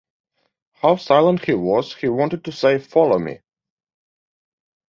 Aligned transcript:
How 0.71 0.95
silent 0.95 1.45
he 1.45 1.53
was. 1.53 1.93
He 1.93 2.09
wanted 2.09 2.43
to 2.45 2.51
say: 2.51 2.79
“Follow 2.79 3.19
me”. 3.19 3.41